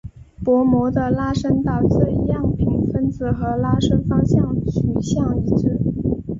[0.43, 5.79] 薄膜的拉伸导致样品分子和拉伸方向取向一致。